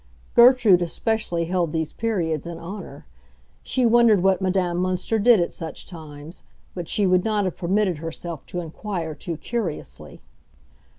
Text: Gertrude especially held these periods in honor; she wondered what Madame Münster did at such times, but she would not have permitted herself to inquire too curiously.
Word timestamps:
Gertrude 0.33 0.81
especially 0.81 1.45
held 1.45 1.71
these 1.71 1.93
periods 1.93 2.47
in 2.47 2.57
honor; 2.57 3.05
she 3.61 3.85
wondered 3.85 4.23
what 4.23 4.41
Madame 4.41 4.79
Münster 4.79 5.23
did 5.23 5.39
at 5.39 5.53
such 5.53 5.85
times, 5.85 6.41
but 6.73 6.87
she 6.89 7.05
would 7.05 7.23
not 7.23 7.45
have 7.45 7.55
permitted 7.55 7.99
herself 7.99 8.43
to 8.47 8.61
inquire 8.61 9.13
too 9.13 9.37
curiously. 9.37 10.23